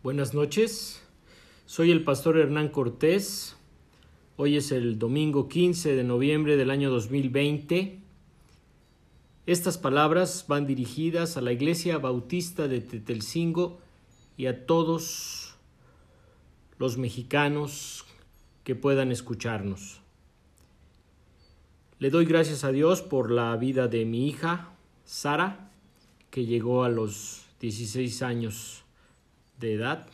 [0.00, 1.02] Buenas noches,
[1.66, 3.56] soy el pastor Hernán Cortés.
[4.36, 7.98] Hoy es el domingo 15 de noviembre del año 2020.
[9.46, 13.80] Estas palabras van dirigidas a la Iglesia Bautista de Tetelcingo
[14.36, 15.56] y a todos
[16.78, 18.04] los mexicanos
[18.62, 20.00] que puedan escucharnos.
[21.98, 24.70] Le doy gracias a Dios por la vida de mi hija,
[25.04, 25.72] Sara,
[26.30, 28.84] que llegó a los 16 años
[29.58, 30.08] de edad.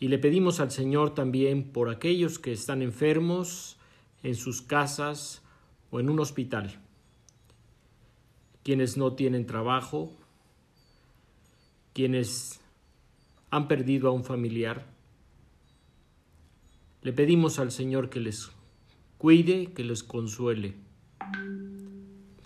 [0.00, 3.76] Y le pedimos al Señor también por aquellos que están enfermos
[4.22, 5.42] en sus casas
[5.90, 6.80] o en un hospital,
[8.62, 10.12] quienes no tienen trabajo,
[11.92, 12.60] quienes
[13.50, 14.84] han perdido a un familiar.
[17.02, 18.50] Le pedimos al Señor que les
[19.18, 20.74] cuide, que les consuele.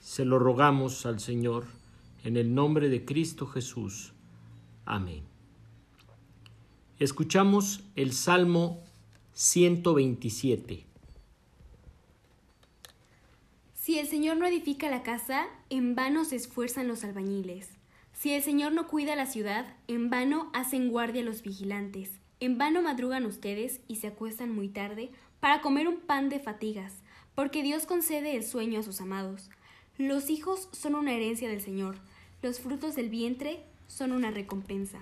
[0.00, 1.66] Se lo rogamos al Señor
[2.24, 4.12] en el nombre de Cristo Jesús.
[4.86, 5.33] Amén.
[7.04, 8.80] Escuchamos el Salmo
[9.34, 10.86] 127.
[13.74, 17.68] Si el Señor no edifica la casa, en vano se esfuerzan los albañiles.
[18.14, 22.10] Si el Señor no cuida la ciudad, en vano hacen guardia los vigilantes.
[22.40, 27.02] En vano madrugan ustedes y se acuestan muy tarde para comer un pan de fatigas,
[27.34, 29.50] porque Dios concede el sueño a sus amados.
[29.98, 31.96] Los hijos son una herencia del Señor,
[32.40, 35.00] los frutos del vientre son una recompensa.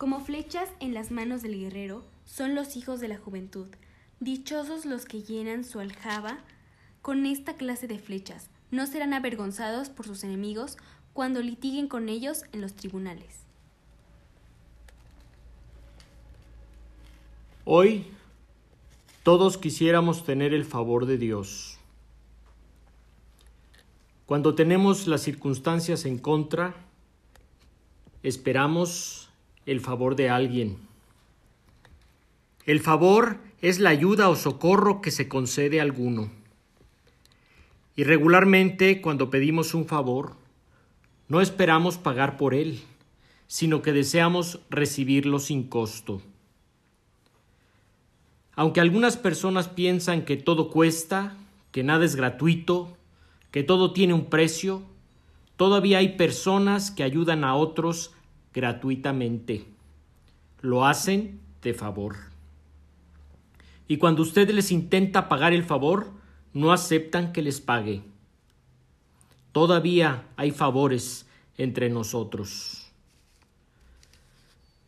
[0.00, 3.66] Como flechas en las manos del guerrero son los hijos de la juventud.
[4.18, 6.38] Dichosos los que llenan su aljaba
[7.02, 8.48] con esta clase de flechas.
[8.70, 10.78] No serán avergonzados por sus enemigos
[11.12, 13.40] cuando litiguen con ellos en los tribunales.
[17.66, 18.06] Hoy
[19.22, 21.76] todos quisiéramos tener el favor de Dios.
[24.24, 26.74] Cuando tenemos las circunstancias en contra,
[28.22, 29.29] esperamos
[29.66, 30.78] el favor de alguien.
[32.66, 36.30] El favor es la ayuda o socorro que se concede a alguno.
[37.96, 40.36] Y regularmente cuando pedimos un favor,
[41.28, 42.80] no esperamos pagar por él,
[43.46, 46.22] sino que deseamos recibirlo sin costo.
[48.54, 51.36] Aunque algunas personas piensan que todo cuesta,
[51.72, 52.96] que nada es gratuito,
[53.50, 54.82] que todo tiene un precio,
[55.56, 58.12] todavía hay personas que ayudan a otros
[58.52, 59.66] gratuitamente.
[60.60, 62.16] Lo hacen de favor.
[63.88, 66.12] Y cuando usted les intenta pagar el favor,
[66.52, 68.02] no aceptan que les pague.
[69.52, 72.90] Todavía hay favores entre nosotros.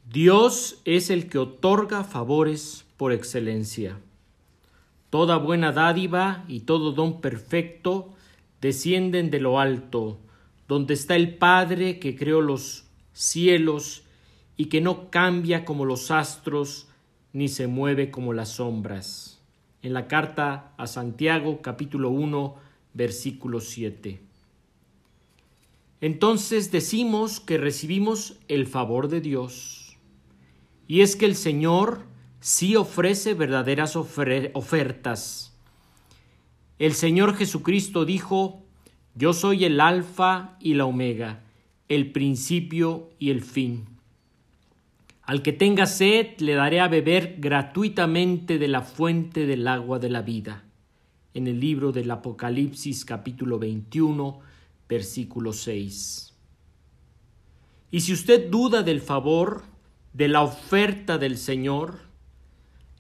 [0.09, 3.99] Dios es el que otorga favores por excelencia.
[5.11, 8.15] Toda buena dádiva y todo don perfecto
[8.61, 10.19] descienden de lo alto,
[10.69, 14.05] donde está el Padre que creó los cielos
[14.57, 16.89] y que no cambia como los astros
[17.33, 19.41] ni se mueve como las sombras.
[19.83, 22.57] En la carta a Santiago capítulo 1
[22.95, 24.21] versículo 7.
[26.01, 29.97] Entonces decimos que recibimos el favor de Dios.
[30.89, 32.03] Y es que el Señor
[32.41, 35.57] sí ofrece verdaderas ofertas.
[36.79, 38.63] El Señor Jesucristo dijo,
[39.15, 41.41] Yo soy el Alfa y la Omega
[41.95, 43.85] el principio y el fin.
[45.25, 50.09] Al que tenga sed le daré a beber gratuitamente de la fuente del agua de
[50.09, 50.65] la vida.
[51.35, 54.41] En el libro del Apocalipsis capítulo 21,
[54.89, 56.35] versículo 6.
[57.91, 59.63] Y si usted duda del favor,
[60.15, 61.99] de la oferta del Señor,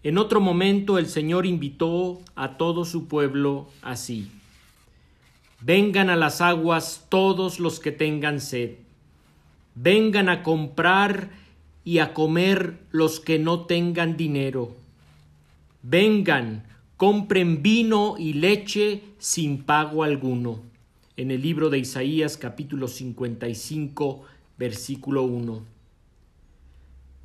[0.03, 4.31] en otro momento el Señor invitó a todo su pueblo así.
[5.65, 8.73] Vengan a las aguas todos los que tengan sed.
[9.77, 11.31] Vengan a comprar
[11.85, 14.75] y a comer los que no tengan dinero.
[15.83, 16.65] Vengan,
[16.97, 20.61] compren vino y leche sin pago alguno.
[21.17, 24.23] En el libro de Isaías capítulo 55
[24.59, 25.63] versículo 1.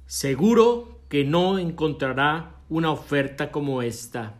[0.06, 4.35] Seguro que no encontrará una oferta como esta.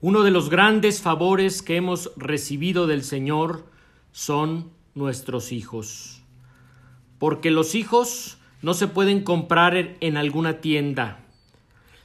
[0.00, 3.66] Uno de los grandes favores que hemos recibido del Señor
[4.12, 6.22] son nuestros hijos.
[7.18, 11.24] Porque los hijos no se pueden comprar en alguna tienda,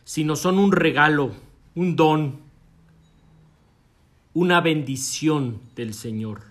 [0.06, 1.34] sino son un regalo,
[1.76, 2.40] un don,
[4.34, 6.42] una bendición del Señor.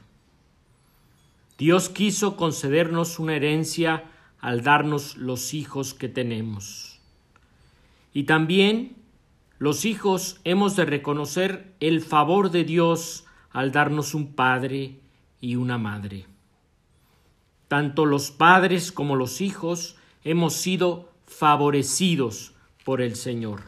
[1.58, 4.04] Dios quiso concedernos una herencia
[4.40, 7.00] al darnos los hijos que tenemos.
[8.14, 9.01] Y también
[9.62, 14.96] los hijos hemos de reconocer el favor de Dios al darnos un padre
[15.40, 16.26] y una madre.
[17.68, 19.94] Tanto los padres como los hijos
[20.24, 22.54] hemos sido favorecidos
[22.84, 23.62] por el Señor.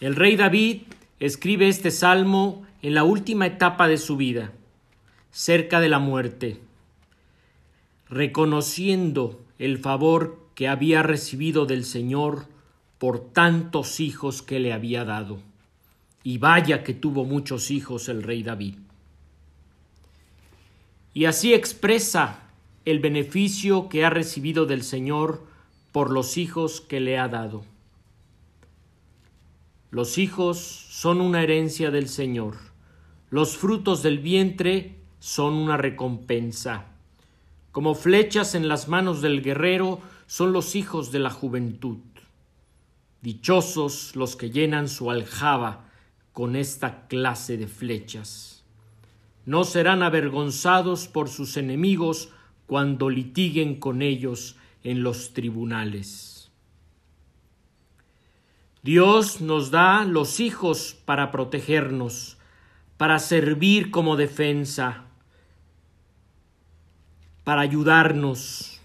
[0.00, 0.82] El rey David
[1.20, 4.50] escribe este salmo en la última etapa de su vida,
[5.30, 6.60] cerca de la muerte,
[8.10, 12.57] reconociendo el favor que había recibido del Señor
[12.98, 15.38] por tantos hijos que le había dado.
[16.24, 18.74] Y vaya que tuvo muchos hijos el rey David.
[21.14, 22.42] Y así expresa
[22.84, 25.46] el beneficio que ha recibido del Señor
[25.92, 27.64] por los hijos que le ha dado.
[29.90, 32.56] Los hijos son una herencia del Señor.
[33.30, 36.86] Los frutos del vientre son una recompensa.
[37.72, 41.98] Como flechas en las manos del guerrero son los hijos de la juventud.
[43.20, 45.84] Dichosos los que llenan su aljaba
[46.32, 48.64] con esta clase de flechas.
[49.44, 52.30] No serán avergonzados por sus enemigos
[52.66, 56.50] cuando litiguen con ellos en los tribunales.
[58.82, 62.38] Dios nos da los hijos para protegernos,
[62.96, 65.04] para servir como defensa,
[67.42, 68.80] para ayudarnos,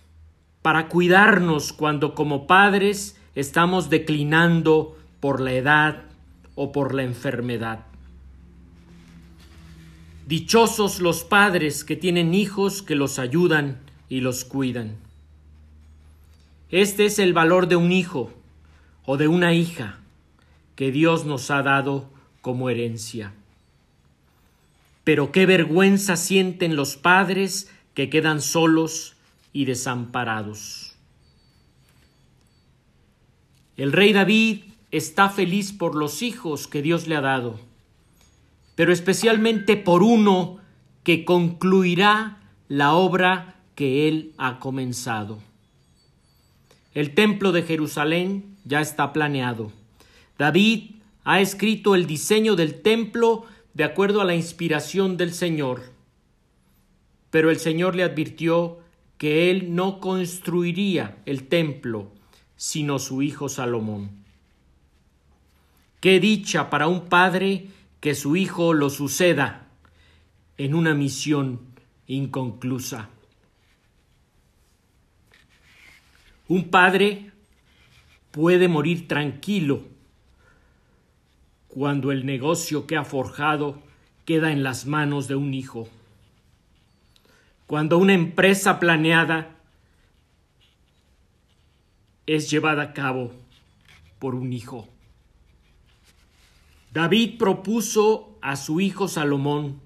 [0.61, 6.03] para cuidarnos cuando como padres estamos declinando por la edad
[6.55, 7.85] o por la enfermedad.
[10.27, 14.95] Dichosos los padres que tienen hijos que los ayudan y los cuidan.
[16.69, 18.31] Este es el valor de un hijo
[19.05, 19.99] o de una hija
[20.75, 22.09] que Dios nos ha dado
[22.41, 23.33] como herencia.
[25.03, 29.15] Pero qué vergüenza sienten los padres que quedan solos
[29.51, 30.92] y desamparados.
[33.75, 37.59] El rey David está feliz por los hijos que Dios le ha dado,
[38.75, 40.59] pero especialmente por uno
[41.03, 45.39] que concluirá la obra que él ha comenzado.
[46.93, 49.71] El templo de Jerusalén ya está planeado.
[50.37, 50.91] David
[51.23, 55.81] ha escrito el diseño del templo de acuerdo a la inspiración del Señor.
[57.31, 58.77] Pero el Señor le advirtió
[59.17, 62.11] que él no construiría el templo,
[62.63, 64.09] sino su hijo Salomón.
[65.99, 67.67] Qué dicha para un padre
[67.99, 69.67] que su hijo lo suceda
[70.57, 71.59] en una misión
[72.07, 73.09] inconclusa.
[76.47, 77.31] Un padre
[78.31, 79.83] puede morir tranquilo
[81.67, 83.83] cuando el negocio que ha forjado
[84.23, 85.89] queda en las manos de un hijo.
[87.67, 89.52] Cuando una empresa planeada
[92.25, 93.31] es llevada a cabo
[94.19, 94.87] por un hijo.
[96.93, 99.81] David propuso a su hijo Salomón,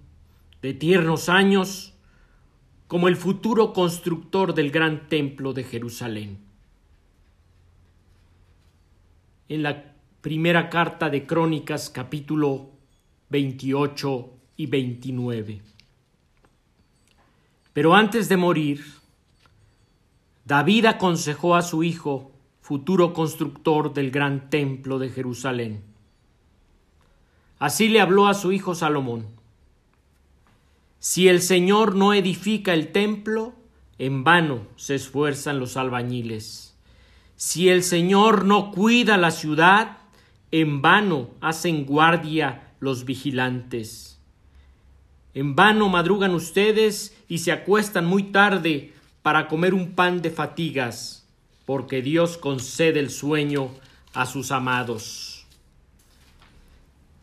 [0.61, 1.93] de tiernos años,
[2.87, 6.37] como el futuro constructor del gran templo de Jerusalén.
[9.49, 12.71] En la primera carta de Crónicas capítulo
[13.29, 15.61] 28 y 29.
[17.73, 18.83] Pero antes de morir,
[20.47, 25.83] David aconsejó a su hijo, futuro constructor del gran templo de Jerusalén,
[27.59, 29.25] Así le habló a su hijo Salomón.
[30.99, 33.55] Si el Señor no edifica el templo,
[33.97, 36.77] en vano se esfuerzan los albañiles.
[37.35, 39.97] Si el Señor no cuida la ciudad,
[40.51, 44.21] en vano hacen guardia los vigilantes.
[45.33, 48.94] En vano madrugan ustedes y se acuestan muy tarde
[49.27, 51.27] para comer un pan de fatigas,
[51.65, 53.71] porque Dios concede el sueño
[54.13, 55.45] a sus amados.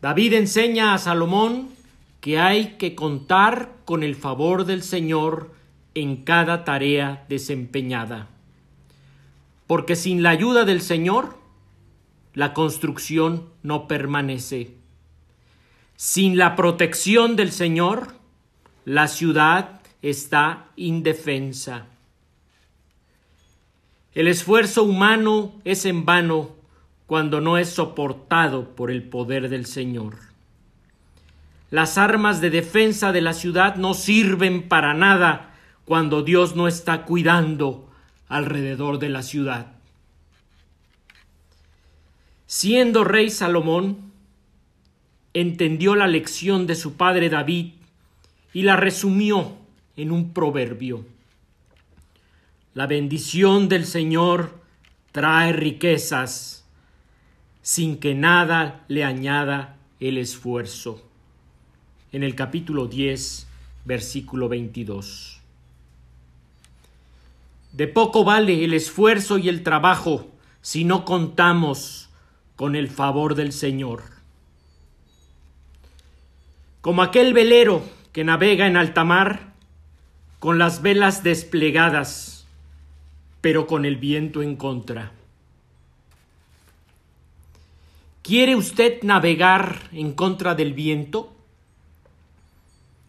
[0.03, 1.69] David enseña a Salomón
[2.21, 5.51] que hay que contar con el favor del Señor
[5.95, 8.27] en cada tarea desempeñada.
[9.65, 11.39] Porque sin la ayuda del Señor,
[12.35, 14.75] la construcción no permanece.
[15.95, 18.13] Sin la protección del Señor,
[18.85, 21.87] la ciudad está indefensa.
[24.15, 26.55] El esfuerzo humano es en vano
[27.05, 30.15] cuando no es soportado por el poder del Señor.
[31.69, 35.53] Las armas de defensa de la ciudad no sirven para nada
[35.83, 37.89] cuando Dios no está cuidando
[38.29, 39.73] alrededor de la ciudad.
[42.47, 43.97] Siendo rey Salomón,
[45.33, 47.73] entendió la lección de su padre David
[48.53, 49.57] y la resumió
[49.97, 51.03] en un proverbio.
[52.75, 54.59] La bendición del Señor
[55.13, 56.65] trae riquezas
[57.61, 61.01] sin que nada le añada el esfuerzo.
[62.11, 63.47] En el capítulo 10,
[63.85, 65.39] versículo 22.
[67.71, 70.27] De poco vale el esfuerzo y el trabajo
[70.61, 72.09] si no contamos
[72.57, 74.03] con el favor del Señor.
[76.81, 79.53] Como aquel velero que navega en alta mar
[80.39, 82.34] con las velas desplegadas,
[83.45, 85.11] pero con el viento en contra.
[88.23, 91.31] ¿Quiere usted navegar en contra del viento?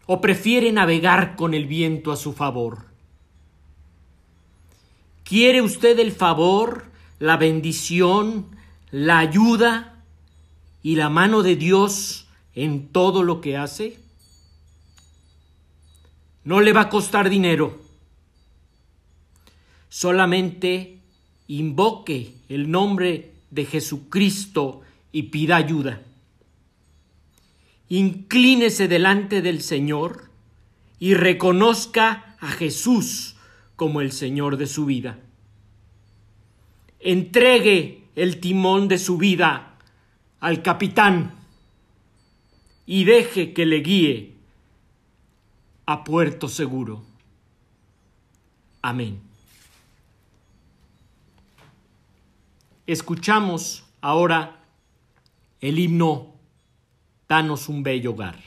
[0.05, 2.85] ¿O prefiere navegar con el viento a su favor?
[5.23, 6.85] ¿Quiere usted el favor,
[7.17, 8.45] la bendición,
[8.91, 10.03] la ayuda
[10.83, 13.99] y la mano de Dios en todo lo que hace?
[16.43, 17.86] No le va a costar dinero.
[19.99, 20.99] Solamente
[21.47, 26.03] invoque el nombre de Jesucristo y pida ayuda.
[27.89, 30.29] Inclínese delante del Señor
[30.99, 33.37] y reconozca a Jesús
[33.75, 35.17] como el Señor de su vida.
[36.99, 39.79] Entregue el timón de su vida
[40.39, 41.39] al capitán
[42.85, 44.35] y deje que le guíe
[45.87, 47.03] a puerto seguro.
[48.83, 49.26] Amén.
[52.87, 54.61] Escuchamos ahora
[55.59, 56.35] el himno
[57.27, 58.37] Danos un bello hogar.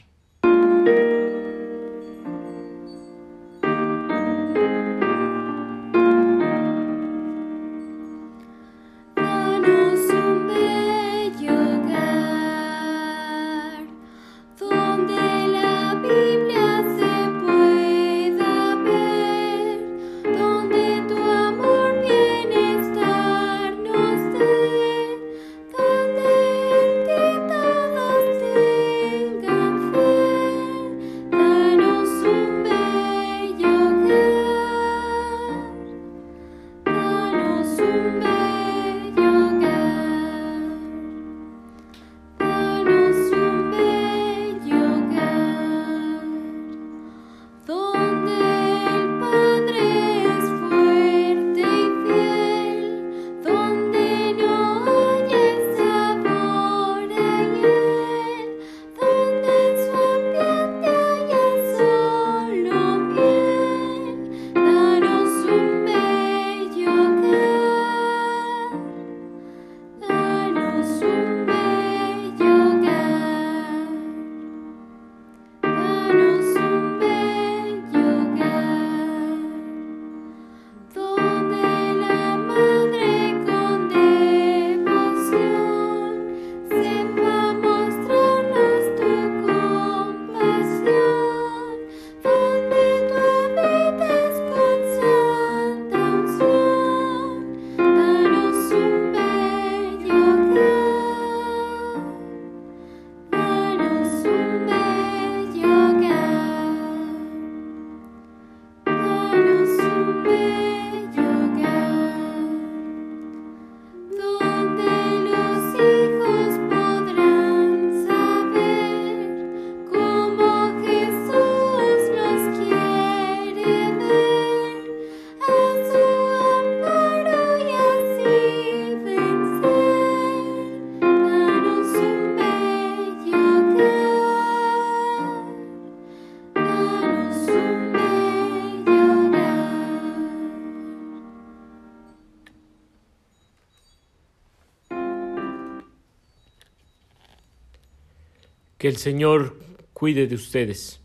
[148.81, 149.59] Que el Señor
[149.93, 151.03] cuide de ustedes.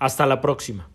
[0.00, 0.90] Hasta la próxima.